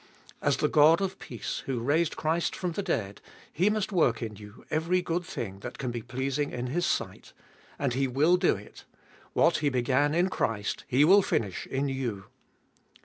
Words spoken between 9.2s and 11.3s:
What He began in Christ, He will